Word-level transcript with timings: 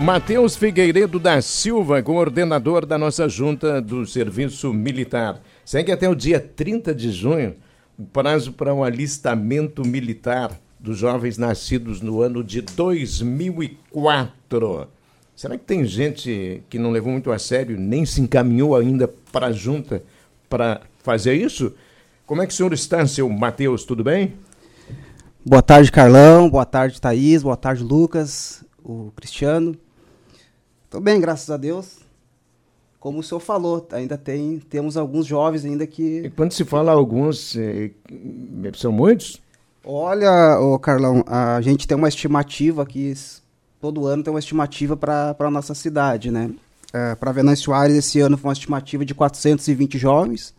Matheus 0.00 0.56
Figueiredo 0.56 1.18
da 1.18 1.42
Silva, 1.42 2.02
coordenador 2.02 2.86
da 2.86 2.96
nossa 2.96 3.28
junta 3.28 3.82
do 3.82 4.06
Serviço 4.06 4.72
Militar. 4.72 5.42
Segue 5.62 5.92
até 5.92 6.08
o 6.08 6.14
dia 6.14 6.40
30 6.40 6.94
de 6.94 7.12
junho 7.12 7.54
o 7.98 8.04
prazo 8.04 8.54
para 8.54 8.72
o 8.72 8.82
alistamento 8.82 9.86
militar 9.86 10.58
dos 10.78 10.96
jovens 10.96 11.36
nascidos 11.36 12.00
no 12.00 12.22
ano 12.22 12.42
de 12.42 12.62
2004. 12.62 14.88
Será 15.36 15.58
que 15.58 15.64
tem 15.64 15.84
gente 15.84 16.62
que 16.70 16.78
não 16.78 16.92
levou 16.92 17.12
muito 17.12 17.30
a 17.30 17.38
sério, 17.38 17.78
nem 17.78 18.06
se 18.06 18.22
encaminhou 18.22 18.74
ainda 18.74 19.06
para 19.30 19.48
a 19.48 19.52
junta 19.52 20.02
para 20.48 20.80
fazer 21.02 21.34
isso? 21.34 21.74
Como 22.24 22.40
é 22.40 22.46
que 22.46 22.54
o 22.54 22.56
senhor 22.56 22.72
está, 22.72 23.06
seu 23.06 23.28
Matheus? 23.28 23.84
Tudo 23.84 24.02
bem? 24.02 24.32
Boa 25.44 25.60
tarde, 25.60 25.92
Carlão. 25.92 26.48
Boa 26.48 26.64
tarde, 26.64 26.98
Thaís. 26.98 27.42
Boa 27.42 27.58
tarde, 27.58 27.84
Lucas, 27.84 28.64
o 28.82 29.12
Cristiano. 29.14 29.76
Estou 30.90 31.00
bem, 31.00 31.20
graças 31.20 31.48
a 31.48 31.56
Deus. 31.56 31.98
Como 32.98 33.20
o 33.20 33.22
senhor 33.22 33.38
falou, 33.38 33.86
ainda 33.92 34.18
tem, 34.18 34.58
temos 34.58 34.96
alguns 34.96 35.24
jovens 35.24 35.64
ainda 35.64 35.86
que. 35.86 36.22
E 36.24 36.30
quando 36.30 36.50
se 36.50 36.64
fala 36.64 36.90
alguns, 36.90 37.56
é, 37.56 37.92
são 38.74 38.90
muitos? 38.90 39.40
Olha, 39.84 40.58
ô 40.58 40.76
Carlão, 40.80 41.22
a 41.28 41.60
gente 41.60 41.86
tem 41.86 41.96
uma 41.96 42.08
estimativa 42.08 42.82
aqui, 42.82 43.14
todo 43.80 44.04
ano 44.04 44.24
tem 44.24 44.32
uma 44.32 44.40
estimativa 44.40 44.96
para 44.96 45.36
a 45.38 45.50
nossa 45.50 45.74
cidade, 45.74 46.32
né? 46.32 46.50
É, 46.92 47.14
para 47.14 47.30
Venâncio 47.30 47.72
Aires, 47.72 47.96
esse 47.96 48.18
ano 48.18 48.36
foi 48.36 48.48
uma 48.48 48.52
estimativa 48.52 49.04
de 49.04 49.14
420 49.14 49.96
jovens 49.96 50.52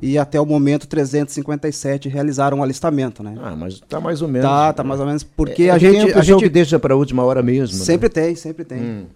e 0.00 0.16
até 0.16 0.40
o 0.40 0.46
momento 0.46 0.86
357 0.86 2.08
realizaram 2.08 2.60
o 2.60 2.62
alistamento, 2.62 3.24
né? 3.24 3.34
Ah, 3.42 3.56
mas 3.56 3.80
tá 3.80 4.00
mais 4.00 4.22
ou 4.22 4.28
menos. 4.28 4.48
Tá, 4.48 4.72
tá 4.72 4.84
mais 4.84 5.00
ou 5.00 5.06
menos, 5.06 5.24
porque 5.24 5.64
é, 5.64 5.70
a 5.70 5.78
gente... 5.78 6.12
a 6.12 6.22
gente 6.22 6.48
deixa 6.48 6.78
para 6.78 6.94
a 6.94 6.96
última 6.96 7.24
hora 7.24 7.42
mesmo. 7.42 7.76
Né? 7.76 7.84
Sempre 7.84 8.06
né? 8.06 8.12
tem, 8.14 8.36
sempre 8.36 8.64
tem. 8.64 8.80
Hum. 8.80 9.06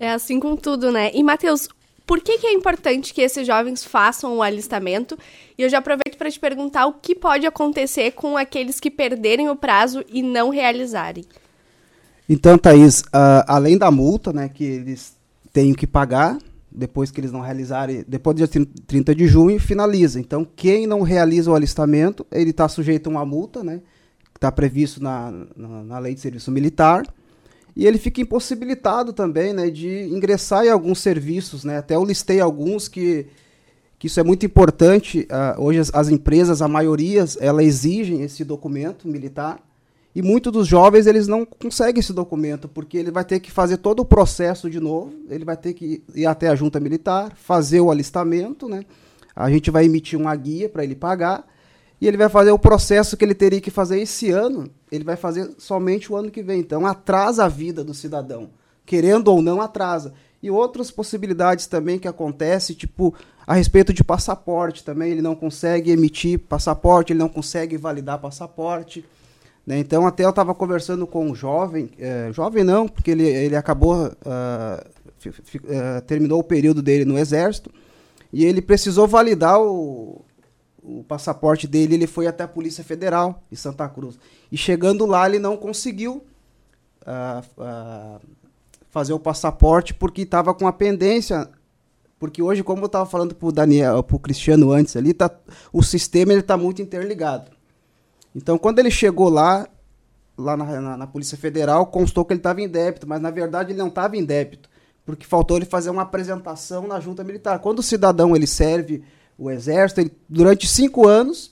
É 0.00 0.10
assim 0.10 0.40
com 0.40 0.56
tudo, 0.56 0.90
né? 0.90 1.10
E, 1.12 1.22
Matheus, 1.22 1.68
por 2.06 2.20
que, 2.20 2.38
que 2.38 2.46
é 2.46 2.52
importante 2.54 3.12
que 3.12 3.20
esses 3.20 3.46
jovens 3.46 3.84
façam 3.84 4.38
o 4.38 4.42
alistamento? 4.42 5.16
E 5.58 5.62
eu 5.62 5.68
já 5.68 5.76
aproveito 5.76 6.16
para 6.16 6.30
te 6.30 6.40
perguntar 6.40 6.86
o 6.86 6.94
que 6.94 7.14
pode 7.14 7.46
acontecer 7.46 8.12
com 8.12 8.34
aqueles 8.34 8.80
que 8.80 8.90
perderem 8.90 9.50
o 9.50 9.54
prazo 9.54 10.02
e 10.08 10.22
não 10.22 10.48
realizarem. 10.48 11.22
Então, 12.26 12.56
Thaís, 12.56 13.00
uh, 13.00 13.44
além 13.46 13.76
da 13.76 13.90
multa, 13.90 14.32
né, 14.32 14.48
que 14.48 14.64
eles 14.64 15.14
têm 15.52 15.74
que 15.74 15.86
pagar, 15.86 16.38
depois 16.72 17.10
que 17.10 17.20
eles 17.20 17.30
não 17.30 17.40
realizarem, 17.40 18.02
depois 18.08 18.36
do 18.36 18.46
dia 18.48 18.66
30 18.86 19.14
de 19.14 19.26
junho, 19.26 19.60
finaliza. 19.60 20.18
Então, 20.18 20.46
quem 20.56 20.86
não 20.86 21.02
realiza 21.02 21.50
o 21.50 21.54
alistamento, 21.54 22.26
ele 22.32 22.50
está 22.50 22.66
sujeito 22.68 23.08
a 23.08 23.10
uma 23.10 23.26
multa, 23.26 23.62
né, 23.62 23.82
que 24.32 24.38
está 24.38 24.50
previsto 24.50 25.02
na, 25.02 25.30
na, 25.54 25.84
na 25.84 25.98
lei 25.98 26.14
de 26.14 26.20
serviço 26.20 26.50
militar, 26.50 27.04
e 27.74 27.86
ele 27.86 27.98
fica 27.98 28.20
impossibilitado 28.20 29.12
também 29.12 29.52
né, 29.52 29.70
de 29.70 30.04
ingressar 30.04 30.64
em 30.64 30.70
alguns 30.70 30.98
serviços. 30.98 31.64
Né? 31.64 31.78
Até 31.78 31.96
eu 31.96 32.04
listei 32.04 32.40
alguns 32.40 32.88
que, 32.88 33.26
que 33.98 34.06
isso 34.06 34.20
é 34.20 34.22
muito 34.22 34.44
importante. 34.44 35.26
Uh, 35.30 35.62
hoje 35.62 35.78
as, 35.78 35.94
as, 35.94 36.08
empresas, 36.08 36.62
a 36.62 36.68
maioria, 36.68 37.24
ela 37.38 37.62
exigem 37.62 38.22
esse 38.22 38.44
documento 38.44 39.06
militar. 39.06 39.60
E 40.14 40.22
muitos 40.22 40.52
dos 40.52 40.66
jovens 40.66 41.06
eles 41.06 41.28
não 41.28 41.46
conseguem 41.46 42.00
esse 42.00 42.12
documento, 42.12 42.68
porque 42.68 42.98
ele 42.98 43.12
vai 43.12 43.24
ter 43.24 43.38
que 43.38 43.50
fazer 43.50 43.76
todo 43.76 44.00
o 44.00 44.04
processo 44.04 44.68
de 44.68 44.80
novo, 44.80 45.12
ele 45.28 45.44
vai 45.44 45.56
ter 45.56 45.72
que 45.72 46.02
ir 46.12 46.26
até 46.26 46.48
a 46.48 46.56
junta 46.56 46.80
militar, 46.80 47.32
fazer 47.36 47.80
o 47.80 47.92
alistamento, 47.92 48.68
né? 48.68 48.84
A 49.36 49.48
gente 49.48 49.70
vai 49.70 49.84
emitir 49.84 50.18
uma 50.18 50.34
guia 50.34 50.68
para 50.68 50.82
ele 50.82 50.96
pagar 50.96 51.46
e 52.00 52.08
ele 52.08 52.16
vai 52.16 52.28
fazer 52.28 52.50
o 52.50 52.58
processo 52.58 53.16
que 53.16 53.24
ele 53.24 53.34
teria 53.34 53.60
que 53.60 53.70
fazer 53.70 54.00
esse 54.00 54.30
ano, 54.30 54.68
ele 54.90 55.04
vai 55.04 55.16
fazer 55.16 55.50
somente 55.58 56.12
o 56.12 56.16
ano 56.16 56.30
que 56.30 56.42
vem. 56.42 56.60
Então 56.60 56.86
atrasa 56.86 57.44
a 57.44 57.48
vida 57.48 57.84
do 57.84 57.94
cidadão, 57.94 58.50
querendo 58.84 59.28
ou 59.28 59.40
não 59.40 59.60
atrasa. 59.60 60.12
E 60.42 60.50
outras 60.50 60.90
possibilidades 60.90 61.66
também 61.66 61.98
que 61.98 62.08
acontecem, 62.08 62.74
tipo 62.74 63.14
a 63.46 63.54
respeito 63.54 63.92
de 63.92 64.04
passaporte 64.04 64.84
também, 64.84 65.12
ele 65.12 65.22
não 65.22 65.34
consegue 65.34 65.90
emitir 65.90 66.38
passaporte, 66.38 67.12
ele 67.12 67.18
não 67.18 67.28
consegue 67.28 67.76
validar 67.76 68.18
passaporte. 68.18 69.04
Né? 69.66 69.78
Então 69.78 70.06
até 70.06 70.24
eu 70.24 70.30
estava 70.30 70.54
conversando 70.54 71.06
com 71.06 71.26
um 71.26 71.34
jovem, 71.34 71.90
é, 71.98 72.30
jovem 72.32 72.64
não, 72.64 72.88
porque 72.88 73.10
ele, 73.10 73.26
ele 73.26 73.56
acabou, 73.56 74.06
uh, 74.06 74.10
uh, 74.10 76.00
terminou 76.06 76.40
o 76.40 76.44
período 76.44 76.80
dele 76.80 77.04
no 77.04 77.18
exército, 77.18 77.70
e 78.32 78.44
ele 78.44 78.62
precisou 78.62 79.06
validar 79.06 79.60
o, 79.60 80.24
o 80.98 81.04
passaporte 81.04 81.68
dele, 81.68 81.94
ele 81.94 82.06
foi 82.06 82.26
até 82.26 82.44
a 82.44 82.48
Polícia 82.48 82.82
Federal 82.82 83.42
em 83.50 83.56
Santa 83.56 83.88
Cruz. 83.88 84.18
E 84.50 84.56
chegando 84.56 85.06
lá, 85.06 85.28
ele 85.28 85.38
não 85.38 85.56
conseguiu 85.56 86.24
uh, 87.02 87.40
uh, 87.56 88.20
fazer 88.90 89.12
o 89.12 89.18
passaporte 89.18 89.94
porque 89.94 90.22
estava 90.22 90.52
com 90.52 90.66
a 90.66 90.72
pendência. 90.72 91.48
Porque 92.18 92.42
hoje, 92.42 92.62
como 92.62 92.82
eu 92.82 92.86
estava 92.86 93.06
falando 93.06 93.34
para 93.34 93.48
o 93.48 93.52
Daniel, 93.52 94.02
para 94.02 94.16
o 94.16 94.18
Cristiano 94.18 94.72
antes 94.72 94.96
ali, 94.96 95.14
tá, 95.14 95.30
o 95.72 95.82
sistema 95.82 96.32
está 96.34 96.56
muito 96.56 96.82
interligado. 96.82 97.50
Então, 98.34 98.58
quando 98.58 98.78
ele 98.78 98.90
chegou 98.90 99.28
lá, 99.28 99.66
lá 100.36 100.56
na, 100.56 100.80
na, 100.80 100.96
na 100.96 101.06
Polícia 101.06 101.38
Federal, 101.38 101.86
constou 101.86 102.24
que 102.24 102.32
ele 102.32 102.40
estava 102.40 102.60
em 102.60 102.68
débito, 102.68 103.08
mas 103.08 103.20
na 103.20 103.30
verdade 103.30 103.72
ele 103.72 103.78
não 103.78 103.88
estava 103.88 104.16
em 104.16 104.24
débito, 104.24 104.68
porque 105.04 105.26
faltou 105.26 105.56
ele 105.56 105.66
fazer 105.66 105.90
uma 105.90 106.02
apresentação 106.02 106.86
na 106.86 107.00
junta 107.00 107.24
militar. 107.24 107.58
Quando 107.58 107.78
o 107.78 107.82
cidadão 107.82 108.36
ele 108.36 108.46
serve 108.46 109.02
o 109.40 109.50
Exército, 109.50 110.02
ele, 110.02 110.12
durante 110.28 110.68
cinco 110.68 111.08
anos, 111.08 111.50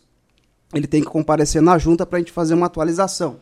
ele 0.75 0.87
tem 0.87 1.01
que 1.01 1.09
comparecer 1.09 1.63
na 1.63 1.79
junta 1.79 2.05
para 2.05 2.19
a 2.19 2.21
gente 2.21 2.31
fazer 2.31 2.53
uma 2.53 2.67
atualização. 2.67 3.41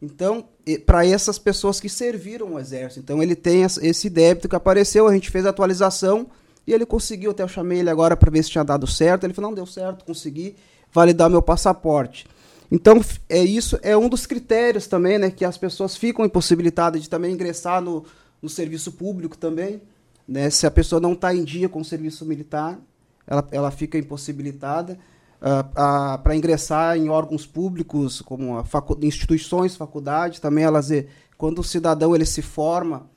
Então, 0.00 0.44
para 0.86 1.04
essas 1.04 1.40
pessoas 1.40 1.80
que 1.80 1.88
serviram 1.88 2.54
o 2.54 2.60
Exército. 2.60 3.00
Então, 3.00 3.20
ele 3.20 3.34
tem 3.34 3.62
esse 3.62 4.08
débito 4.08 4.48
que 4.48 4.54
apareceu, 4.54 5.08
a 5.08 5.12
gente 5.12 5.28
fez 5.28 5.44
a 5.44 5.50
atualização 5.50 6.28
e 6.64 6.72
ele 6.72 6.86
conseguiu. 6.86 7.32
Até 7.32 7.42
eu 7.42 7.48
chamei 7.48 7.80
ele 7.80 7.90
agora 7.90 8.16
para 8.16 8.30
ver 8.30 8.44
se 8.44 8.50
tinha 8.50 8.62
dado 8.62 8.86
certo. 8.86 9.24
Ele 9.24 9.34
falou: 9.34 9.50
não, 9.50 9.56
deu 9.56 9.66
certo, 9.66 10.04
consegui 10.04 10.54
validar 10.92 11.28
meu 11.28 11.42
passaporte. 11.42 12.26
Então, 12.70 13.00
é 13.28 13.42
isso 13.42 13.76
é 13.82 13.96
um 13.96 14.08
dos 14.08 14.24
critérios 14.24 14.86
também, 14.86 15.18
né, 15.18 15.30
que 15.30 15.44
as 15.44 15.58
pessoas 15.58 15.96
ficam 15.96 16.24
impossibilitadas 16.24 17.02
de 17.02 17.10
também 17.10 17.32
ingressar 17.32 17.80
no, 17.80 18.04
no 18.40 18.48
serviço 18.48 18.92
público 18.92 19.36
também. 19.36 19.82
Né, 20.28 20.48
se 20.48 20.64
a 20.64 20.70
pessoa 20.70 21.00
não 21.00 21.12
está 21.12 21.34
em 21.34 21.42
dia 21.42 21.68
com 21.68 21.80
o 21.80 21.84
serviço 21.84 22.24
militar, 22.24 22.78
ela, 23.26 23.46
ela 23.50 23.70
fica 23.70 23.98
impossibilitada 23.98 24.98
uh, 25.40 26.18
para 26.22 26.36
ingressar 26.36 26.96
em 26.96 27.08
órgãos 27.08 27.46
públicos, 27.46 28.20
como 28.22 28.62
facu 28.64 28.98
instituições, 29.02 29.76
faculdades, 29.76 30.40
também 30.40 30.64
elas, 30.64 30.90
quando 31.36 31.60
o 31.60 31.64
cidadão 31.64 32.14
ele 32.14 32.24
se 32.24 32.42
forma, 32.42 33.08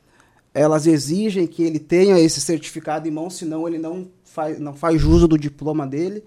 elas 0.54 0.88
exigem 0.88 1.46
que 1.46 1.64
ele 1.64 1.80
tenha 1.80 2.20
esse 2.20 2.42
certificado 2.42 3.08
em 3.08 3.12
mão, 3.12 3.30
senão 3.30 3.68
ele 3.68 3.78
não 3.78 4.08
faz, 4.24 4.60
não 4.60 4.74
faz 4.74 5.04
uso 5.04 5.28
do 5.28 5.38
diploma 5.38 5.86
dele. 5.86 6.24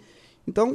Então, 0.46 0.74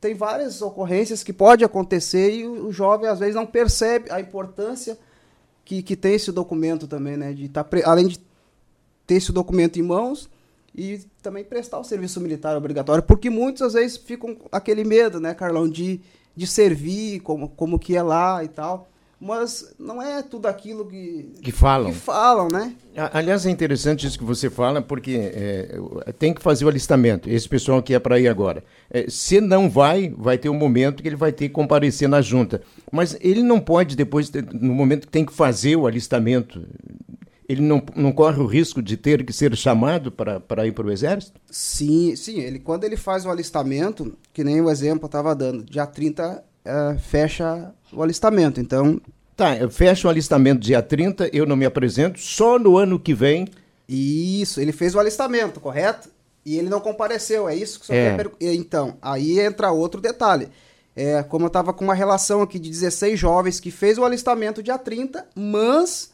tem 0.00 0.14
várias 0.14 0.62
ocorrências 0.62 1.22
que 1.22 1.32
pode 1.32 1.64
acontecer 1.64 2.34
e 2.34 2.46
o, 2.46 2.66
o 2.66 2.72
jovem, 2.72 3.08
às 3.08 3.18
vezes, 3.18 3.34
não 3.34 3.46
percebe 3.46 4.10
a 4.10 4.20
importância 4.20 4.98
que, 5.64 5.82
que 5.82 5.96
tem 5.96 6.14
esse 6.14 6.32
documento 6.32 6.86
também, 6.86 7.16
né? 7.16 7.32
De 7.32 7.48
tá, 7.48 7.66
além 7.84 8.06
de 8.06 8.20
ter 9.06 9.16
esse 9.16 9.32
documento 9.32 9.78
em 9.78 9.82
mãos, 9.82 10.28
e 10.76 11.00
também 11.22 11.42
prestar 11.42 11.78
o 11.78 11.84
serviço 11.84 12.20
militar 12.20 12.56
obrigatório, 12.56 13.02
porque 13.02 13.30
muitos 13.30 13.62
às 13.62 13.72
vezes 13.72 13.96
ficam 13.96 14.36
aquele 14.52 14.84
medo, 14.84 15.18
né, 15.18 15.32
Carlão, 15.32 15.66
de, 15.68 16.00
de 16.36 16.46
servir, 16.46 17.20
como, 17.20 17.48
como 17.48 17.78
que 17.78 17.96
é 17.96 18.02
lá 18.02 18.44
e 18.44 18.48
tal. 18.48 18.88
Mas 19.18 19.74
não 19.78 20.02
é 20.02 20.22
tudo 20.22 20.44
aquilo 20.44 20.84
que, 20.84 21.32
que 21.42 21.50
falam. 21.50 21.90
Que 21.90 21.96
falam, 21.96 22.48
né? 22.52 22.74
Aliás, 23.14 23.46
é 23.46 23.50
interessante 23.50 24.06
isso 24.06 24.18
que 24.18 24.24
você 24.24 24.50
fala, 24.50 24.82
porque 24.82 25.16
é, 25.18 25.80
tem 26.18 26.34
que 26.34 26.42
fazer 26.42 26.66
o 26.66 26.68
alistamento. 26.68 27.26
Esse 27.26 27.48
pessoal 27.48 27.82
que 27.82 27.94
é 27.94 27.98
para 27.98 28.20
ir 28.20 28.28
agora. 28.28 28.62
É, 28.90 29.06
se 29.08 29.40
não 29.40 29.70
vai, 29.70 30.14
vai 30.18 30.36
ter 30.36 30.50
um 30.50 30.54
momento 30.58 31.02
que 31.02 31.08
ele 31.08 31.16
vai 31.16 31.32
ter 31.32 31.48
que 31.48 31.54
comparecer 31.54 32.06
na 32.10 32.20
junta. 32.20 32.60
Mas 32.92 33.16
ele 33.22 33.42
não 33.42 33.58
pode, 33.58 33.96
depois, 33.96 34.30
no 34.52 34.74
momento 34.74 35.06
que 35.06 35.12
tem 35.12 35.24
que 35.24 35.32
fazer 35.32 35.76
o 35.76 35.86
alistamento, 35.86 36.62
ele 37.48 37.62
não, 37.62 37.82
não 37.94 38.12
corre 38.12 38.40
o 38.40 38.46
risco 38.46 38.82
de 38.82 38.96
ter 38.96 39.24
que 39.24 39.32
ser 39.32 39.54
chamado 39.56 40.10
para 40.10 40.66
ir 40.66 40.72
para 40.72 40.86
o 40.86 40.90
exército? 40.90 41.40
Sim, 41.50 42.16
sim. 42.16 42.40
Ele, 42.40 42.58
quando 42.58 42.84
ele 42.84 42.96
faz 42.96 43.24
o 43.24 43.30
alistamento, 43.30 44.16
que 44.32 44.42
nem 44.42 44.60
o 44.60 44.70
exemplo 44.70 45.04
eu 45.04 45.06
estava 45.06 45.34
dando, 45.34 45.64
dia 45.64 45.86
30 45.86 46.42
uh, 46.66 46.98
fecha 46.98 47.72
o 47.92 48.02
alistamento. 48.02 48.60
Então. 48.60 49.00
Tá, 49.36 49.68
fecha 49.70 50.08
o 50.08 50.10
alistamento 50.10 50.60
dia 50.60 50.82
30, 50.82 51.30
eu 51.32 51.46
não 51.46 51.56
me 51.56 51.66
apresento, 51.66 52.18
só 52.18 52.58
no 52.58 52.76
ano 52.76 52.98
que 52.98 53.14
vem. 53.14 53.46
Isso, 53.88 54.60
ele 54.60 54.72
fez 54.72 54.94
o 54.94 54.98
alistamento, 54.98 55.60
correto? 55.60 56.08
E 56.44 56.58
ele 56.58 56.68
não 56.68 56.80
compareceu, 56.80 57.48
é 57.48 57.54
isso 57.54 57.80
que 57.80 57.90
o 57.90 57.94
é. 57.94 58.16
Então, 58.40 58.96
aí 59.02 59.38
entra 59.38 59.70
outro 59.70 60.00
detalhe. 60.00 60.48
É, 60.94 61.22
como 61.22 61.44
eu 61.44 61.48
estava 61.48 61.74
com 61.74 61.84
uma 61.84 61.92
relação 61.92 62.40
aqui 62.40 62.58
de 62.58 62.70
16 62.70 63.20
jovens 63.20 63.60
que 63.60 63.70
fez 63.70 63.98
o 63.98 64.04
alistamento 64.04 64.62
dia 64.62 64.78
30, 64.78 65.26
mas 65.34 66.10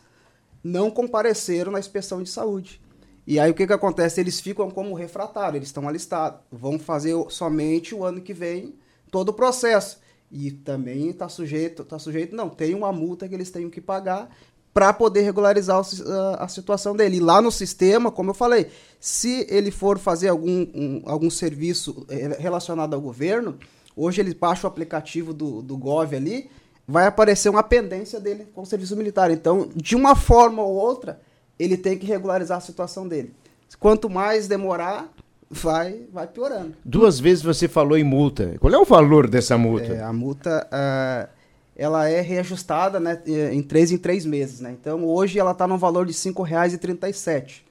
não 0.63 0.91
compareceram 0.91 1.73
na 1.73 1.79
inspeção 1.79 2.23
de 2.23 2.29
saúde. 2.29 2.81
E 3.27 3.39
aí 3.39 3.51
o 3.51 3.55
que, 3.55 3.67
que 3.67 3.73
acontece? 3.73 4.21
Eles 4.21 4.41
ficam 4.41 4.71
como 4.71 4.95
refratário, 4.95 5.59
eles 5.59 5.69
estão 5.69 5.89
alistados. 5.89 6.41
Vão 6.51 6.79
fazer 6.79 7.15
somente 7.29 7.95
o 7.95 8.05
ano 8.05 8.21
que 8.21 8.35
vem 8.35 8.75
todo 9.11 9.29
o 9.29 9.33
processo. 9.33 10.01
E 10.31 10.51
também 10.51 11.11
está 11.11 11.29
sujeito, 11.29 11.85
tá 11.85 11.99
sujeito, 11.99 12.35
não, 12.35 12.49
tem 12.49 12.75
uma 12.75 12.91
multa 12.91 13.29
que 13.29 13.35
eles 13.35 13.51
têm 13.51 13.69
que 13.69 13.81
pagar 13.81 14.35
para 14.73 14.93
poder 14.93 15.21
regularizar 15.21 15.79
a, 15.79 16.45
a, 16.45 16.49
situação 16.49 16.97
dele. 16.97 17.19
E 17.19 17.21
lá 17.21 17.43
no 17.43 17.53
sistema, 17.53 18.11
como 18.11 18.31
eu 18.31 18.35
falei, 18.35 18.69
se 18.99 19.47
ele 19.51 19.71
for 19.71 19.99
fazer 19.99 20.29
algum, 20.29 20.67
um, 20.75 21.03
algum 21.05 21.29
serviço 21.29 22.07
eh, 22.09 22.39
relacionado 22.39 22.95
ao 22.95 23.01
governo, 23.01 23.59
hoje 23.95 24.23
ele 24.23 24.33
baixa 24.33 24.67
o 24.67 24.71
aplicativo 24.71 25.35
do, 25.35 25.61
do 25.61 25.77
Gov 25.77 26.15
ali, 26.15 26.51
vai 26.87 27.07
aparecer 27.07 27.49
uma 27.49 27.63
pendência 27.63 28.21
dele 28.21 28.47
com 28.55 28.63
o 28.63 28.67
serviço 28.67 28.97
militar. 28.97 29.31
Então, 29.31 29.69
de 29.75 29.95
uma 29.95 30.15
forma 30.15 30.63
ou 30.63 30.75
outra, 30.75 31.21
ele 31.59 31.77
tem 31.77 31.97
que 31.97 32.07
regularizar 32.07 32.59
a 32.59 32.61
situação 32.61 33.07
dele. 33.07 33.33
Quanto 33.79 34.11
mais 34.11 34.47
demorar, 34.47 35.09
vai, 35.51 36.03
vai 36.13 36.27
piorando. 36.27 36.75
Duas 36.85 37.19
vezes 37.19 37.43
você 37.43 37.69
falou 37.69 37.97
em 37.97 38.05
multa. 38.05 38.57
Qual 38.59 38.73
é 38.73 38.79
o 38.79 38.85
valor 38.85 39.29
dessa 39.29 39.57
multa? 39.57 39.93
É, 39.93 40.03
a 40.03 40.13
multa 40.13 40.69
uh, 40.69 41.29
ela 41.77 42.09
é 42.09 42.21
reajustada 42.21 43.01
né, 43.01 43.21
em 43.27 43.63
três 43.63 43.91
em 43.91 43.99
três 43.99 44.25
meses. 44.25 44.61
Né? 44.61 44.77
Então, 44.79 45.05
hoje 45.05 45.39
ela 45.39 45.53
está 45.53 45.67
no 45.67 45.79
valor 45.79 46.07
de 46.07 46.13
R$ 46.13 46.19
5,37. 46.19 47.63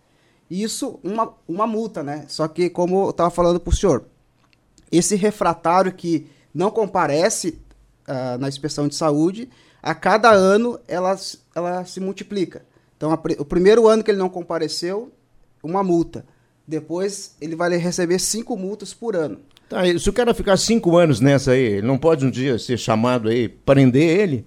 Isso, 0.49 0.99
uma, 1.03 1.33
uma 1.47 1.65
multa, 1.65 2.03
né? 2.03 2.25
Só 2.27 2.45
que, 2.47 2.69
como 2.69 3.05
eu 3.05 3.09
estava 3.11 3.29
falando 3.29 3.59
para 3.59 3.71
o 3.71 3.75
senhor, 3.75 4.03
esse 4.91 5.15
refratário 5.15 5.93
que 5.93 6.27
não 6.53 6.69
comparece 6.69 7.57
na 8.39 8.47
inspeção 8.47 8.87
de 8.87 8.95
saúde, 8.95 9.49
a 9.81 9.95
cada 9.95 10.31
ano 10.31 10.79
ela, 10.87 11.17
ela 11.55 11.85
se 11.85 11.99
multiplica. 11.99 12.63
Então, 12.97 13.11
a, 13.11 13.19
o 13.39 13.45
primeiro 13.45 13.87
ano 13.87 14.03
que 14.03 14.11
ele 14.11 14.17
não 14.17 14.29
compareceu, 14.29 15.11
uma 15.63 15.83
multa. 15.83 16.25
Depois, 16.67 17.35
ele 17.41 17.55
vai 17.55 17.75
receber 17.77 18.19
cinco 18.19 18.55
multas 18.55 18.93
por 18.93 19.15
ano. 19.15 19.39
Tá, 19.67 19.81
se 19.97 20.09
o 20.09 20.13
cara 20.13 20.33
ficar 20.33 20.57
cinco 20.57 20.97
anos 20.97 21.19
nessa 21.19 21.51
aí, 21.51 21.61
ele 21.61 21.87
não 21.87 21.97
pode 21.97 22.25
um 22.25 22.29
dia 22.29 22.59
ser 22.59 22.77
chamado 22.77 23.29
aí, 23.29 23.47
prender 23.47 24.19
ele? 24.19 24.45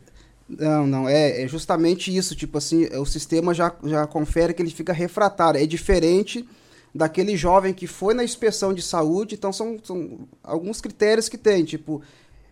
Não, 0.48 0.86
não, 0.86 1.08
é, 1.08 1.42
é, 1.42 1.48
justamente 1.48 2.14
isso, 2.14 2.36
tipo 2.36 2.58
assim, 2.58 2.84
o 2.96 3.06
sistema 3.06 3.54
já, 3.54 3.74
já 3.84 4.06
confere 4.06 4.52
que 4.52 4.60
ele 4.60 4.70
fica 4.70 4.92
refratário, 4.92 5.60
é 5.60 5.66
diferente 5.66 6.46
daquele 6.94 7.36
jovem 7.36 7.72
que 7.72 7.86
foi 7.86 8.14
na 8.14 8.22
inspeção 8.22 8.72
de 8.72 8.82
saúde, 8.82 9.34
então 9.34 9.52
são, 9.52 9.78
são 9.82 10.28
alguns 10.42 10.80
critérios 10.80 11.28
que 11.28 11.38
tem, 11.38 11.64
tipo, 11.64 12.02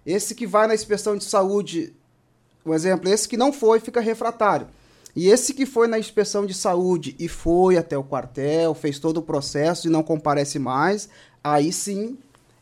esse 0.04 0.34
que 0.34 0.46
vai 0.46 0.66
na 0.66 0.74
inspeção 0.74 1.16
de 1.16 1.24
saúde, 1.24 1.92
um 2.64 2.74
exemplo, 2.74 3.08
esse 3.08 3.28
que 3.28 3.36
não 3.36 3.52
foi 3.52 3.80
fica 3.80 4.00
refratário. 4.00 4.66
E 5.14 5.28
esse 5.28 5.52
que 5.52 5.66
foi 5.66 5.86
na 5.86 5.98
inspeção 5.98 6.46
de 6.46 6.54
saúde 6.54 7.14
e 7.18 7.28
foi 7.28 7.76
até 7.76 7.96
o 7.98 8.02
quartel, 8.02 8.74
fez 8.74 8.98
todo 8.98 9.18
o 9.18 9.22
processo 9.22 9.86
e 9.86 9.90
não 9.90 10.02
comparece 10.02 10.58
mais, 10.58 11.08
aí 11.44 11.72
sim 11.72 12.16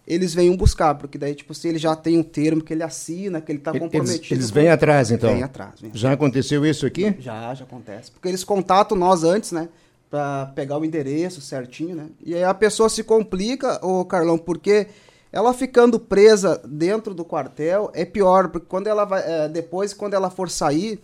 eles 0.06 0.34
vêm 0.34 0.56
buscar, 0.56 0.96
porque 0.96 1.16
daí, 1.16 1.36
tipo, 1.36 1.54
se 1.54 1.68
ele 1.68 1.78
já 1.78 1.94
tem 1.94 2.18
um 2.18 2.22
termo 2.22 2.60
que 2.60 2.72
ele 2.72 2.82
assina, 2.82 3.40
que 3.40 3.52
ele 3.52 3.60
está 3.60 3.70
comprometido. 3.70 4.10
Eles, 4.10 4.30
eles 4.32 4.50
vêm 4.50 4.68
atrás, 4.68 5.12
então? 5.12 5.32
Vêm 5.32 5.44
atrás. 5.44 5.74
Vem 5.80 5.92
já 5.94 6.12
aconteceu 6.12 6.66
isso 6.66 6.84
aqui? 6.84 7.14
Já, 7.20 7.54
já 7.54 7.64
acontece. 7.64 8.10
Porque 8.10 8.26
eles 8.26 8.42
contatam 8.42 8.98
nós 8.98 9.22
antes, 9.22 9.52
né? 9.52 9.68
Para 10.10 10.46
pegar 10.46 10.78
o 10.78 10.84
endereço 10.84 11.40
certinho, 11.40 11.94
né? 11.94 12.06
E 12.24 12.34
aí 12.34 12.42
a 12.42 12.52
pessoa 12.52 12.88
se 12.88 13.04
complica, 13.04 13.78
ô 13.86 14.04
Carlão, 14.04 14.36
porque 14.36 14.88
ela 15.32 15.52
ficando 15.52 15.98
presa 15.98 16.60
dentro 16.64 17.14
do 17.14 17.24
quartel 17.24 17.90
é 17.94 18.04
pior, 18.04 18.48
porque 18.48 18.66
quando 18.66 18.86
ela 18.86 19.04
vai. 19.04 19.22
É, 19.24 19.48
depois, 19.48 19.94
quando 19.94 20.14
ela 20.14 20.30
for 20.30 20.50
sair 20.50 21.00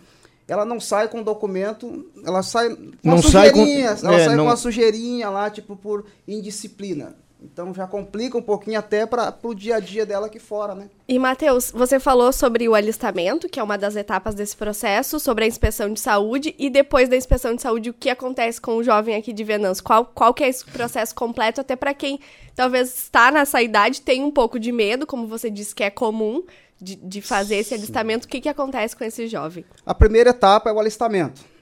ela 0.48 0.64
não 0.64 0.78
sai 0.78 1.08
com 1.08 1.22
documento, 1.22 2.06
ela 2.24 2.42
sai 2.42 2.70
com 2.70 2.92
não 3.02 3.20
sai 3.20 3.50
com, 3.50 3.66
ela 3.66 3.90
é, 3.90 3.96
sai 3.96 4.36
não... 4.36 4.44
com 4.44 4.50
uma 4.50 4.56
sujeirinha 4.56 5.28
lá, 5.28 5.50
tipo, 5.50 5.74
por 5.74 6.04
indisciplina. 6.26 7.16
Então 7.42 7.72
já 7.74 7.86
complica 7.86 8.36
um 8.38 8.42
pouquinho 8.42 8.78
até 8.78 9.04
para 9.04 9.36
o 9.42 9.54
dia 9.54 9.76
a 9.76 9.80
dia 9.80 10.06
dela 10.06 10.26
aqui 10.26 10.38
fora, 10.38 10.74
né? 10.74 10.88
E, 11.06 11.18
Matheus, 11.18 11.70
você 11.70 12.00
falou 12.00 12.32
sobre 12.32 12.68
o 12.68 12.74
alistamento, 12.74 13.48
que 13.48 13.60
é 13.60 13.62
uma 13.62 13.76
das 13.76 13.94
etapas 13.94 14.34
desse 14.34 14.56
processo, 14.56 15.20
sobre 15.20 15.44
a 15.44 15.46
inspeção 15.46 15.92
de 15.92 16.00
saúde, 16.00 16.54
e 16.58 16.70
depois 16.70 17.08
da 17.08 17.16
inspeção 17.16 17.54
de 17.54 17.62
saúde, 17.62 17.90
o 17.90 17.94
que 17.94 18.08
acontece 18.08 18.60
com 18.60 18.76
o 18.76 18.82
jovem 18.82 19.14
aqui 19.14 19.32
de 19.32 19.44
Venâncio? 19.44 19.84
Qual, 19.84 20.06
qual 20.06 20.32
que 20.32 20.42
é 20.42 20.48
esse 20.48 20.64
processo 20.64 21.14
completo, 21.14 21.60
até 21.60 21.76
para 21.76 21.94
quem 21.94 22.18
talvez 22.54 22.96
está 22.96 23.30
nessa 23.30 23.62
idade, 23.62 24.00
tem 24.00 24.24
um 24.24 24.30
pouco 24.30 24.58
de 24.58 24.72
medo, 24.72 25.06
como 25.06 25.26
você 25.26 25.50
disse 25.50 25.74
que 25.74 25.84
é 25.84 25.90
comum, 25.90 26.42
de, 26.80 26.96
de 26.96 27.22
fazer 27.22 27.56
esse 27.56 27.74
alistamento, 27.74 28.26
o 28.26 28.28
que, 28.28 28.40
que 28.40 28.48
acontece 28.48 28.96
com 28.96 29.04
esse 29.04 29.26
jovem? 29.28 29.64
A 29.84 29.94
primeira 29.94 30.30
etapa 30.30 30.70
é 30.70 30.72
o 30.72 30.80
alistamento. 30.80 31.55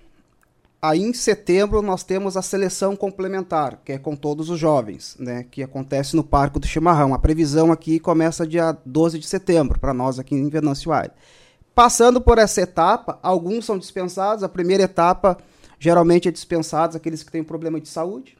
Aí 0.87 1.01
em 1.01 1.15
setembro 1.15 1.81
nós 1.81 2.05
temos 2.05 2.37
a 2.37 2.43
seleção 2.43 2.95
complementar, 2.95 3.81
que 3.83 3.93
é 3.93 3.99
com 3.99 4.15
todos 4.15 4.51
os 4.51 4.61
jovens, 4.61 5.17
né, 5.19 5.47
que 5.51 5.63
acontece 5.63 6.15
no 6.15 6.23
Parque 6.23 6.59
do 6.59 6.67
Chimarrão. 6.67 7.15
A 7.15 7.19
previsão 7.19 7.73
aqui 7.73 7.99
começa 7.99 8.47
dia 8.47 8.77
12 8.85 9.19
de 9.19 9.27
setembro, 9.27 9.81
para 9.81 9.95
nós 9.95 10.19
aqui 10.19 10.35
em 10.35 10.47
Venâncio 10.51 10.93
Aire. 10.93 11.15
Passando 11.75 12.21
por 12.21 12.37
essa 12.37 12.61
etapa, 12.61 13.19
alguns 13.23 13.65
são 13.65 13.79
dispensados. 13.79 14.45
A 14.45 14.49
primeira 14.49 14.83
etapa 14.83 15.39
geralmente 15.79 16.29
é 16.29 16.31
dispensados 16.31 16.95
aqueles 16.95 17.23
que 17.23 17.33
têm 17.33 17.43
problema 17.43 17.81
de 17.81 17.89
saúde. 17.89 18.37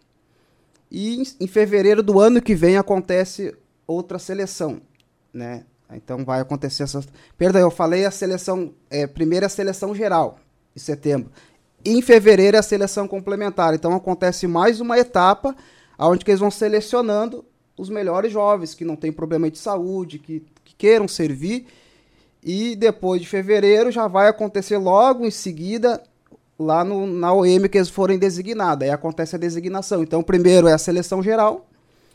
E 0.91 1.23
em, 1.41 1.47
fevereiro 1.47 2.03
do 2.03 2.21
ano 2.21 2.43
que 2.43 2.55
vem 2.55 2.77
acontece 2.77 3.57
outra 3.87 4.19
seleção, 4.19 4.83
né? 5.33 5.65
Então 5.91 6.23
vai 6.27 6.41
acontecer 6.41 6.83
essa. 6.83 7.03
Perdão, 7.39 7.63
eu 7.63 7.71
falei 7.71 8.05
a 8.05 8.11
seleção. 8.11 8.75
É, 8.91 9.07
primeiro 9.07 9.47
a 9.47 9.49
seleção 9.49 9.95
geral, 9.95 10.39
em 10.77 10.79
setembro. 10.79 11.31
Em 11.85 12.01
fevereiro 12.01 12.57
é 12.57 12.61
a 12.61 12.63
seleção 12.63 13.07
complementar. 13.07 13.75
Então 13.75 13.95
acontece 13.95 14.47
mais 14.47 14.81
uma 14.81 14.99
etapa 14.99 15.55
onde 15.99 16.25
eles 16.27 16.41
vão 16.41 16.51
selecionando 16.51 17.45
os 17.77 17.89
melhores 17.89 18.33
jovens 18.33 18.75
que 18.75 18.85
não 18.85 18.97
têm 18.97 19.13
problema 19.13 19.51
de 19.51 19.59
saúde, 19.59 20.19
que, 20.19 20.43
que 20.65 20.75
queiram 20.77 21.07
servir. 21.07 21.67
E 22.43 22.77
depois 22.77 23.21
de 23.21 23.29
fevereiro 23.29 23.91
já 23.91 24.07
vai 24.07 24.29
acontecer 24.29 24.77
logo 24.77 25.25
em 25.25 25.31
seguida 25.31 26.03
lá 26.59 26.85
no, 26.85 27.07
na 27.07 27.33
OM 27.33 27.69
que 27.71 27.79
eles 27.79 27.89
forem 27.89 28.19
designados. 28.19 28.85
Aí 28.85 28.91
acontece 28.91 29.37
a 29.37 29.39
designação. 29.39 30.03
Então, 30.03 30.23
primeiro 30.23 30.69
é 30.69 30.73
a 30.73 30.79
seleção 30.79 31.23
geral, 31.23 31.67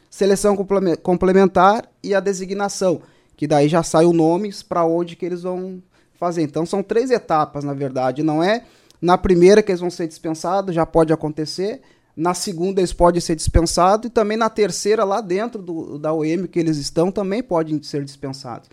seleção 0.10 0.56
complementar 1.02 1.90
e 2.04 2.14
a 2.14 2.20
designação 2.20 3.02
que 3.40 3.48
daí 3.48 3.70
já 3.70 3.82
sai 3.82 4.04
o 4.04 4.12
nomes 4.12 4.62
para 4.62 4.84
onde 4.84 5.16
que 5.16 5.26
eles 5.26 5.44
vão 5.44 5.82
fazer. 6.16 6.42
Então 6.42 6.66
são 6.66 6.84
três 6.84 7.10
etapas, 7.10 7.64
na 7.64 7.74
verdade. 7.74 8.22
Não 8.22 8.44
é 8.44 8.66
na 9.02 9.18
primeira 9.18 9.62
que 9.62 9.72
eles 9.72 9.82
vão 9.82 9.90
ser 9.90 10.08
dispensados, 10.08 10.76
já 10.76 10.86
pode 10.86 11.14
acontecer. 11.14 11.82
Na 12.16 12.34
segunda 12.34 12.82
eles 12.82 12.92
podem 12.92 13.22
ser 13.22 13.36
dispensados 13.36 14.08
e 14.08 14.10
também 14.10 14.38
na 14.38 14.50
terceira 14.50 15.04
lá 15.06 15.22
dentro 15.22 15.62
do, 15.62 15.98
da 15.98 16.12
OM 16.14 16.48
que 16.52 16.60
eles 16.60 16.78
estão 16.78 17.12
também 17.12 17.42
podem 17.42 17.82
ser 17.82 18.04
dispensados. 18.04 18.70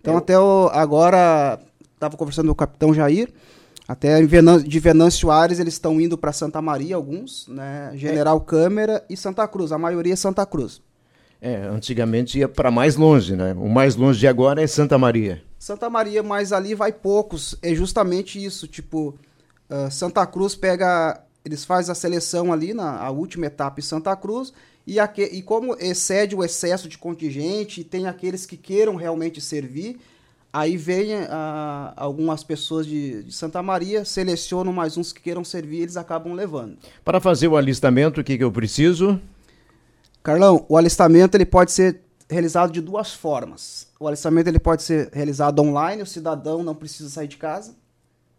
Então 0.00 0.14
Eu... 0.14 0.18
até 0.18 0.38
o, 0.38 0.68
agora 0.72 1.58
estava 1.94 2.16
conversando 2.16 2.46
com 2.46 2.52
o 2.52 2.56
capitão 2.56 2.92
Jair, 2.92 3.32
até 3.88 4.20
de 4.22 4.78
Venâncio 4.78 5.30
Aires 5.30 5.58
eles 5.58 5.74
estão 5.74 6.00
indo 6.00 6.16
para 6.16 6.32
Santa 6.32 6.60
Maria 6.62 6.94
alguns, 6.94 7.48
né? 7.48 7.90
General 7.94 8.36
é. 8.36 8.40
Câmara 8.48 9.04
e 9.08 9.16
Santa 9.16 9.48
Cruz. 9.48 9.72
A 9.72 9.78
maioria 9.78 10.12
é 10.12 10.16
Santa 10.16 10.46
Cruz. 10.46 10.80
É, 11.40 11.62
antigamente 11.62 12.38
ia 12.38 12.48
para 12.48 12.70
mais 12.70 12.96
longe, 12.96 13.34
né? 13.34 13.54
O 13.54 13.68
mais 13.68 13.96
longe 13.96 14.20
de 14.20 14.28
agora 14.28 14.62
é 14.62 14.66
Santa 14.66 14.98
Maria. 14.98 15.42
Santa 15.58 15.88
Maria, 15.88 16.22
mas 16.22 16.52
ali 16.52 16.74
vai 16.74 16.92
poucos. 16.92 17.56
É 17.62 17.74
justamente 17.74 18.42
isso, 18.42 18.68
tipo, 18.68 19.18
uh, 19.70 19.90
Santa 19.90 20.26
Cruz 20.26 20.54
pega, 20.54 21.22
eles 21.44 21.64
fazem 21.64 21.92
a 21.92 21.94
seleção 21.94 22.52
ali 22.52 22.74
na 22.74 23.08
última 23.10 23.46
etapa 23.46 23.80
em 23.80 23.82
Santa 23.82 24.14
Cruz 24.16 24.52
e, 24.86 24.98
aqui, 24.98 25.22
e 25.22 25.42
como 25.42 25.76
excede 25.78 26.34
o 26.34 26.42
excesso 26.42 26.88
de 26.88 26.98
contingente 26.98 27.80
e 27.80 27.84
tem 27.84 28.06
aqueles 28.06 28.46
que 28.46 28.56
queiram 28.56 28.96
realmente 28.96 29.40
servir, 29.40 30.00
aí 30.52 30.76
vem 30.76 31.14
uh, 31.14 31.92
algumas 31.96 32.42
pessoas 32.42 32.86
de, 32.86 33.22
de, 33.22 33.32
Santa 33.32 33.62
Maria, 33.62 34.04
selecionam 34.04 34.72
mais 34.72 34.96
uns 34.96 35.12
que 35.12 35.20
queiram 35.20 35.44
servir, 35.44 35.82
eles 35.82 35.96
acabam 35.96 36.32
levando. 36.32 36.76
Para 37.04 37.20
fazer 37.20 37.48
o 37.48 37.56
alistamento, 37.56 38.20
o 38.20 38.24
que, 38.24 38.36
que 38.36 38.44
eu 38.44 38.50
preciso? 38.50 39.20
Carlão, 40.22 40.66
o 40.68 40.76
alistamento 40.76 41.36
ele 41.36 41.46
pode 41.46 41.72
ser 41.72 42.00
realizado 42.28 42.72
de 42.72 42.80
duas 42.80 43.12
formas. 43.12 43.88
O 43.98 44.06
alistamento 44.06 44.48
ele 44.48 44.58
pode 44.58 44.82
ser 44.82 45.10
realizado 45.12 45.60
online, 45.60 46.02
o 46.02 46.06
cidadão 46.06 46.62
não 46.62 46.74
precisa 46.74 47.08
sair 47.08 47.28
de 47.28 47.36
casa. 47.36 47.74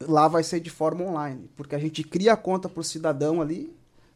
lá 0.00 0.28
vai 0.28 0.42
ser 0.42 0.60
de 0.60 0.70
forma 0.70 1.04
online, 1.04 1.50
porque 1.56 1.74
a 1.74 1.78
gente 1.78 2.02
cria 2.02 2.32
a 2.32 2.36
conta 2.36 2.68
para 2.68 2.80
o 2.80 2.84
cidadão 2.84 3.40
ali, 3.40 3.72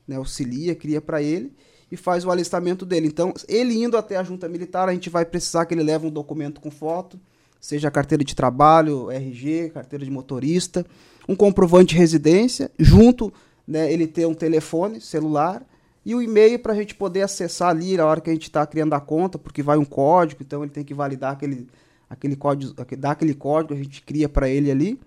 né, 0.06 0.16
auxilia, 0.16 0.74
cria 0.74 1.00
para 1.00 1.22
ele 1.22 1.52
e 1.90 1.96
faz 1.96 2.24
o 2.24 2.30
alistamento 2.30 2.86
dele. 2.86 3.06
Então, 3.06 3.34
ele 3.48 3.74
indo 3.82 3.96
até 3.96 4.16
a 4.16 4.22
junta 4.22 4.48
militar, 4.48 4.88
a 4.88 4.92
gente 4.92 5.10
vai 5.10 5.24
precisar 5.24 5.66
que 5.66 5.74
ele 5.74 5.82
leve 5.82 6.06
um 6.06 6.10
documento 6.10 6.60
com 6.60 6.70
foto, 6.70 7.18
seja 7.60 7.90
carteira 7.90 8.24
de 8.24 8.34
trabalho, 8.34 9.10
RG, 9.10 9.70
carteira 9.74 10.04
de 10.04 10.10
motorista, 10.10 10.86
um 11.28 11.36
comprovante 11.36 11.94
de 11.94 11.98
residência, 11.98 12.70
junto 12.78 13.32
né, 13.66 13.92
ele 13.92 14.06
ter 14.06 14.26
um 14.26 14.34
telefone 14.34 15.00
celular 15.00 15.62
e 16.04 16.14
o 16.14 16.22
e-mail 16.22 16.58
para 16.58 16.72
a 16.72 16.76
gente 16.76 16.94
poder 16.94 17.22
acessar 17.22 17.68
ali 17.68 17.96
na 17.96 18.06
hora 18.06 18.20
que 18.20 18.30
a 18.30 18.32
gente 18.32 18.44
está 18.44 18.66
criando 18.66 18.94
a 18.94 19.00
conta, 19.00 19.38
porque 19.38 19.62
vai 19.62 19.76
um 19.76 19.84
código, 19.84 20.42
então 20.42 20.62
ele 20.62 20.72
tem 20.72 20.82
que 20.82 20.94
validar 20.94 21.32
aquele, 21.32 21.68
aquele 22.10 22.34
código, 22.34 22.74
dar 22.98 23.12
aquele 23.12 23.34
código, 23.34 23.72
a 23.72 23.76
gente 23.76 24.02
cria 24.02 24.28
para 24.28 24.48
ele 24.48 24.70
ali. 24.70 25.00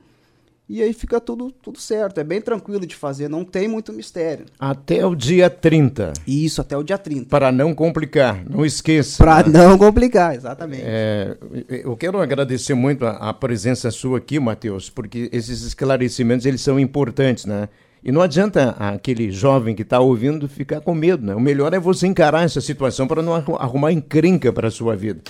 E 0.69 0.81
aí 0.81 0.93
fica 0.93 1.19
tudo, 1.19 1.51
tudo 1.51 1.77
certo. 1.77 2.19
É 2.19 2.23
bem 2.23 2.41
tranquilo 2.41 2.87
de 2.87 2.95
fazer, 2.95 3.29
não 3.29 3.43
tem 3.43 3.67
muito 3.67 3.91
mistério. 3.91 4.45
Até 4.57 5.05
o 5.05 5.13
dia 5.13 5.49
30. 5.49 6.13
Isso, 6.25 6.61
até 6.61 6.77
o 6.77 6.81
dia 6.81 6.97
30. 6.97 7.25
Para 7.27 7.51
não 7.51 7.75
complicar, 7.75 8.43
não 8.49 8.65
esqueça. 8.65 9.21
Para 9.21 9.47
não 9.47 9.77
complicar, 9.77 10.33
exatamente. 10.33 10.83
É, 10.85 11.37
eu 11.67 11.95
quero 11.97 12.19
agradecer 12.21 12.73
muito 12.73 13.05
a, 13.05 13.11
a 13.29 13.33
presença 13.33 13.91
sua 13.91 14.19
aqui, 14.19 14.39
Matheus, 14.39 14.89
porque 14.89 15.29
esses 15.33 15.63
esclarecimentos 15.63 16.45
eles 16.45 16.61
são 16.61 16.79
importantes, 16.79 17.45
né? 17.45 17.67
E 18.01 18.11
não 18.11 18.21
adianta 18.21 18.71
aquele 18.79 19.31
jovem 19.31 19.75
que 19.75 19.81
está 19.81 19.99
ouvindo 19.99 20.47
ficar 20.47 20.81
com 20.81 20.95
medo, 20.95 21.25
né? 21.25 21.35
O 21.35 21.39
melhor 21.39 21.73
é 21.73 21.79
você 21.79 22.07
encarar 22.07 22.43
essa 22.43 22.61
situação 22.61 23.05
para 23.07 23.21
não 23.21 23.33
arrumar 23.35 23.91
encrenca 23.91 24.51
para 24.51 24.69
a 24.69 24.71
sua 24.71 24.95
vida. 24.95 25.21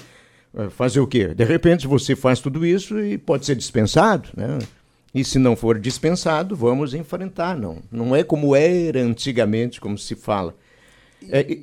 É, 0.56 0.70
fazer 0.70 1.00
o 1.00 1.08
quê? 1.08 1.34
De 1.34 1.44
repente 1.44 1.88
você 1.88 2.16
faz 2.16 2.40
tudo 2.40 2.66
isso 2.66 3.00
e 3.00 3.18
pode 3.18 3.46
ser 3.46 3.56
dispensado, 3.56 4.30
né? 4.36 4.60
E 5.14 5.24
se 5.24 5.38
não 5.38 5.56
for 5.56 5.80
dispensado, 5.80 6.56
vamos 6.56 6.94
enfrentar, 6.94 7.56
não. 7.56 7.78
Não 7.92 8.16
é 8.16 8.24
como 8.24 8.56
era 8.56 9.00
antigamente, 9.00 9.80
como 9.80 9.98
se 9.98 10.16
fala. 10.16 10.56
É, 11.30 11.60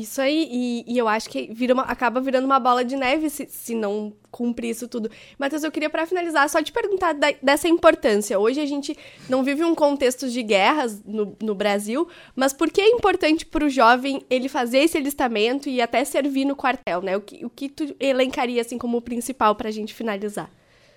isso 0.00 0.20
aí, 0.20 0.48
e, 0.50 0.84
e, 0.86 0.98
eu 0.98 1.08
acho 1.08 1.28
que 1.28 1.52
vira 1.52 1.74
uma, 1.74 1.84
acaba 1.84 2.20
virando 2.20 2.44
uma 2.44 2.58
bola 2.58 2.84
de 2.84 2.96
neve 2.96 3.30
se, 3.30 3.46
se 3.46 3.74
não 3.74 4.12
cumprir 4.30 4.70
isso 4.70 4.88
tudo. 4.88 5.10
Matheus, 5.38 5.64
eu 5.64 5.70
queria, 5.72 5.88
para 5.88 6.06
finalizar, 6.06 6.48
só 6.48 6.62
te 6.62 6.72
perguntar 6.72 7.14
da, 7.14 7.32
dessa 7.42 7.68
importância. 7.68 8.38
Hoje 8.38 8.60
a 8.60 8.66
gente 8.66 8.96
não 9.28 9.42
vive 9.42 9.64
um 9.64 9.74
contexto 9.74 10.28
de 10.28 10.42
guerras 10.42 11.02
no, 11.04 11.36
no 11.42 11.54
Brasil, 11.54 12.08
mas 12.34 12.52
por 12.52 12.70
que 12.70 12.80
é 12.80 12.88
importante 12.88 13.46
para 13.46 13.64
o 13.64 13.70
jovem 13.70 14.22
ele 14.28 14.48
fazer 14.48 14.78
esse 14.78 14.96
alistamento 14.96 15.68
e 15.68 15.80
até 15.80 16.04
servir 16.04 16.44
no 16.44 16.56
quartel, 16.56 17.02
né? 17.02 17.16
O 17.16 17.20
que, 17.20 17.44
o 17.44 17.50
que 17.50 17.68
tu 17.68 17.94
elencaria, 17.98 18.60
assim, 18.60 18.78
como 18.78 19.00
principal 19.00 19.54
para 19.54 19.68
a 19.68 19.72
gente 19.72 19.94
finalizar? 19.94 20.50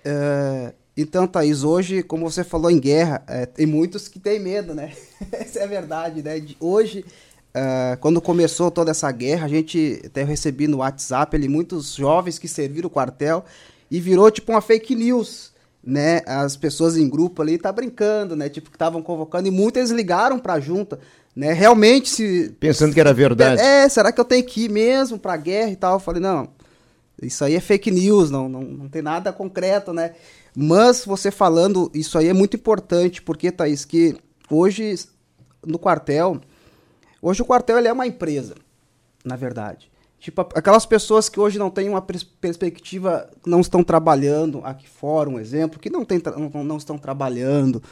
É, 0.04 0.74
então, 0.96 1.26
Thaís, 1.26 1.64
hoje, 1.64 2.02
como 2.02 2.30
você 2.30 2.44
falou 2.44 2.70
em 2.70 2.78
guerra, 2.78 3.24
é, 3.26 3.46
tem 3.46 3.64
muitos 3.64 4.08
que 4.08 4.20
têm 4.20 4.38
medo, 4.38 4.74
né? 4.74 4.92
Essa 5.32 5.60
é 5.60 5.64
a 5.64 5.66
verdade, 5.66 6.22
né? 6.22 6.38
De, 6.38 6.56
hoje, 6.60 7.04
uh, 7.54 7.96
quando 8.00 8.20
começou 8.20 8.70
toda 8.70 8.90
essa 8.90 9.10
guerra, 9.10 9.46
a 9.46 9.48
gente 9.48 10.02
até 10.04 10.24
recebi 10.24 10.66
no 10.66 10.78
WhatsApp 10.78 11.36
ali 11.36 11.48
muitos 11.48 11.94
jovens 11.94 12.38
que 12.38 12.48
serviram 12.48 12.88
o 12.88 12.90
quartel 12.90 13.44
e 13.90 14.00
virou 14.00 14.30
tipo 14.30 14.52
uma 14.52 14.60
fake 14.60 14.94
news, 14.94 15.52
né? 15.82 16.22
As 16.26 16.56
pessoas 16.56 16.96
em 16.96 17.08
grupo 17.08 17.42
ali 17.42 17.58
tá 17.58 17.70
brincando, 17.70 18.34
né? 18.34 18.48
Tipo, 18.48 18.70
que 18.70 18.76
estavam 18.76 19.02
convocando 19.02 19.48
e 19.48 19.50
muitos 19.50 19.90
ligaram 19.90 20.38
pra 20.38 20.60
junta, 20.60 20.98
né? 21.34 21.52
Realmente 21.52 22.08
se... 22.08 22.54
Pensando 22.58 22.94
que 22.94 23.00
era 23.00 23.12
verdade. 23.12 23.60
É, 23.60 23.88
será 23.88 24.12
que 24.12 24.20
eu 24.20 24.24
tenho 24.24 24.44
que 24.44 24.64
ir 24.64 24.70
mesmo 24.70 25.18
pra 25.18 25.36
guerra 25.36 25.70
e 25.70 25.76
tal? 25.76 25.94
Eu 25.94 26.00
falei, 26.00 26.20
não, 26.20 26.48
isso 27.20 27.44
aí 27.44 27.54
é 27.54 27.60
fake 27.60 27.90
news, 27.90 28.30
não, 28.30 28.48
não, 28.48 28.62
não 28.62 28.88
tem 28.88 29.02
nada 29.02 29.32
concreto, 29.32 29.92
né? 29.92 30.12
Mas 30.54 31.04
você 31.04 31.30
falando, 31.30 31.90
isso 31.94 32.18
aí 32.18 32.28
é 32.28 32.32
muito 32.32 32.56
importante, 32.56 33.22
porque, 33.22 33.50
Thaís, 33.50 33.84
que 33.84 34.16
hoje 34.50 34.96
no 35.66 35.78
quartel, 35.78 36.40
hoje 37.22 37.40
o 37.40 37.44
quartel 37.44 37.78
é 37.78 37.92
uma 37.92 38.06
empresa, 38.06 38.54
na 39.24 39.36
verdade. 39.36 39.90
Tipo, 40.22 40.40
aquelas 40.54 40.86
pessoas 40.86 41.28
que 41.28 41.40
hoje 41.40 41.58
não 41.58 41.68
têm 41.68 41.88
uma 41.88 42.00
pers 42.00 42.22
perspectiva, 42.22 43.28
não 43.44 43.60
estão 43.60 43.82
trabalhando, 43.82 44.60
aqui 44.62 44.88
fora 44.88 45.28
um 45.28 45.40
exemplo, 45.40 45.80
que 45.80 45.90
não, 45.90 46.04
tem 46.04 46.22
não, 46.36 46.62
não 46.62 46.76
estão 46.76 46.96
trabalhando, 46.96 47.82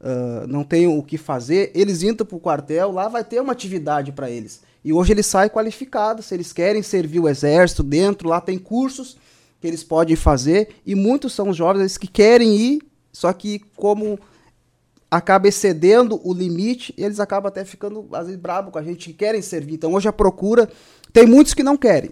uh, 0.00 0.46
não 0.46 0.62
têm 0.62 0.86
o 0.86 1.02
que 1.02 1.18
fazer, 1.18 1.72
eles 1.74 2.04
entram 2.04 2.24
para 2.24 2.36
o 2.36 2.40
quartel, 2.40 2.92
lá 2.92 3.08
vai 3.08 3.24
ter 3.24 3.40
uma 3.40 3.52
atividade 3.52 4.12
para 4.12 4.30
eles. 4.30 4.62
E 4.84 4.92
hoje 4.92 5.12
eles 5.12 5.26
saem 5.26 5.50
qualificados, 5.50 6.26
se 6.26 6.34
eles 6.34 6.52
querem 6.52 6.80
servir 6.80 7.18
o 7.18 7.28
exército 7.28 7.82
dentro, 7.82 8.28
lá 8.28 8.40
tem 8.40 8.56
cursos 8.56 9.16
que 9.60 9.66
eles 9.66 9.82
podem 9.82 10.14
fazer 10.14 10.68
e 10.86 10.94
muitos 10.94 11.32
são 11.32 11.52
jovens 11.52 11.98
que 11.98 12.06
querem 12.06 12.54
ir, 12.54 12.82
só 13.12 13.32
que 13.32 13.58
como 13.76 14.16
acaba 15.10 15.48
excedendo 15.48 16.20
o 16.22 16.32
limite, 16.32 16.94
eles 16.96 17.18
acabam 17.18 17.48
até 17.48 17.64
ficando 17.64 18.06
às 18.12 18.26
vezes 18.26 18.40
brabo 18.40 18.70
com 18.70 18.78
a 18.78 18.82
gente 18.82 19.08
que 19.08 19.14
querem 19.14 19.42
servir. 19.42 19.74
Então 19.74 19.92
hoje 19.92 20.08
a 20.08 20.12
procura 20.12 20.68
tem 21.12 21.26
muitos 21.26 21.54
que 21.54 21.62
não 21.62 21.76
querem, 21.76 22.10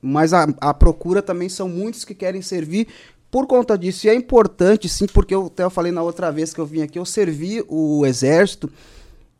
mas 0.00 0.32
a, 0.32 0.48
a 0.60 0.72
procura 0.72 1.20
também 1.20 1.48
são 1.48 1.68
muitos 1.68 2.04
que 2.04 2.14
querem 2.14 2.40
servir 2.40 2.88
por 3.30 3.46
conta 3.46 3.76
disso. 3.76 4.06
E 4.06 4.10
é 4.10 4.14
importante, 4.14 4.88
sim, 4.88 5.06
porque 5.06 5.34
eu 5.34 5.46
até 5.46 5.68
falei 5.68 5.92
na 5.92 6.02
outra 6.02 6.32
vez 6.32 6.54
que 6.54 6.60
eu 6.60 6.66
vim 6.66 6.82
aqui, 6.82 6.98
eu 6.98 7.04
servi 7.04 7.64
o 7.68 8.06
exército 8.06 8.70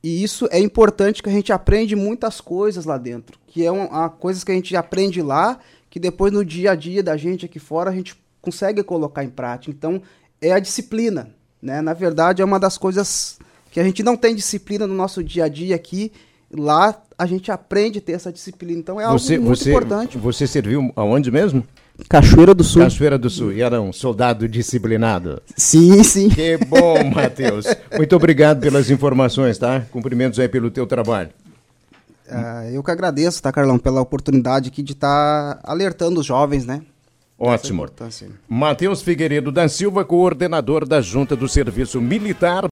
e 0.02 0.22
isso 0.22 0.48
é 0.50 0.58
importante 0.58 1.22
que 1.22 1.28
a 1.28 1.32
gente 1.32 1.52
aprende 1.52 1.94
muitas 1.94 2.40
coisas 2.40 2.84
lá 2.84 2.96
dentro, 2.96 3.38
que 3.46 3.64
é 3.64 3.70
uma 3.70 4.08
coisas 4.08 4.44
que 4.44 4.52
a 4.52 4.54
gente 4.54 4.76
aprende 4.76 5.22
lá 5.22 5.58
que 5.90 5.98
depois 5.98 6.32
no 6.32 6.44
dia 6.44 6.70
a 6.70 6.74
dia 6.76 7.02
da 7.02 7.16
gente 7.16 7.44
aqui 7.44 7.58
fora 7.58 7.90
a 7.90 7.92
gente 7.92 8.14
consegue 8.40 8.82
colocar 8.82 9.24
em 9.24 9.28
prática. 9.28 9.74
Então, 9.76 10.00
é 10.40 10.52
a 10.52 10.60
disciplina, 10.60 11.34
né? 11.62 11.80
Na 11.80 11.92
verdade, 11.92 12.42
é 12.42 12.44
uma 12.44 12.58
das 12.58 12.78
coisas 12.78 13.38
que 13.70 13.78
a 13.78 13.84
gente 13.84 14.02
não 14.02 14.16
tem 14.16 14.34
disciplina 14.34 14.86
no 14.86 14.94
nosso 14.94 15.22
dia 15.22 15.44
a 15.44 15.48
dia 15.48 15.76
aqui. 15.76 16.12
Lá 16.52 17.00
a 17.16 17.26
gente 17.26 17.52
aprende 17.52 17.98
a 17.98 18.02
ter 18.02 18.12
essa 18.12 18.32
disciplina. 18.32 18.78
Então 18.78 19.00
é 19.00 19.04
algo 19.04 19.18
você, 19.18 19.38
muito 19.38 19.58
você, 19.58 19.70
importante. 19.70 20.18
Você 20.18 20.46
serviu 20.46 20.92
aonde 20.96 21.30
mesmo? 21.30 21.64
Cachoeira 22.08 22.54
do 22.54 22.64
Sul. 22.64 22.82
Cachoeira 22.82 23.18
do 23.18 23.28
Sul. 23.28 23.52
E 23.52 23.60
era 23.60 23.80
um 23.80 23.92
soldado 23.92 24.48
disciplinado. 24.48 25.42
Sim, 25.56 26.02
sim. 26.02 26.28
Que 26.30 26.56
bom, 26.56 27.04
Matheus. 27.14 27.66
Muito 27.96 28.16
obrigado 28.16 28.60
pelas 28.60 28.90
informações, 28.90 29.58
tá? 29.58 29.82
Cumprimentos 29.90 30.38
aí 30.38 30.48
pelo 30.48 30.70
teu 30.70 30.86
trabalho. 30.86 31.30
Uh, 32.26 32.70
eu 32.72 32.82
que 32.82 32.90
agradeço, 32.90 33.42
tá, 33.42 33.50
Carlão, 33.50 33.76
pela 33.76 34.00
oportunidade 34.00 34.68
aqui 34.68 34.82
de 34.82 34.92
estar 34.92 35.56
tá 35.56 35.60
alertando 35.64 36.20
os 36.20 36.26
jovens, 36.26 36.64
né? 36.64 36.80
Ótimo. 37.42 37.88
Matheus 38.46 39.00
Figueiredo 39.00 39.50
da 39.50 39.66
Silva, 39.66 40.04
coordenador 40.04 40.86
da 40.86 41.00
Junta 41.00 41.34
do 41.34 41.48
Serviço 41.48 41.98
Militar. 41.98 42.68